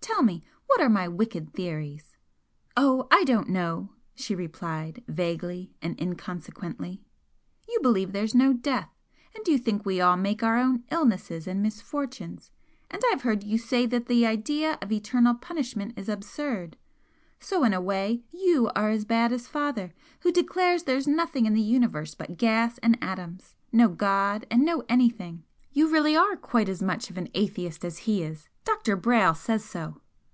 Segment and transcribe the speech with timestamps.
[0.00, 2.16] Tell me, what are my 'wicked theories'?"
[2.76, 7.02] "Oh, I don't know!" she replied, vaguely and inconsequently
[7.68, 8.88] "You believe there's no death
[9.36, 12.50] and you think we all make our own illnesses and misfortunes,
[12.90, 16.76] and I've heard you say that the idea of Eternal Punishment is absurd
[17.38, 21.52] so in a way you are as bad as father, who declares there's nothing in
[21.54, 25.44] the Universe but gas and atoms no God and no anything.
[25.70, 28.48] You really are quite as much of an atheist as he is!
[28.64, 28.96] Dr.
[28.96, 30.00] Brayle says so."